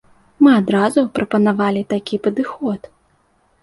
Мы 0.43 0.49
адразу 0.61 0.99
прапанавалі 1.19 1.87
такі 1.95 2.15
падыход. 2.27 2.95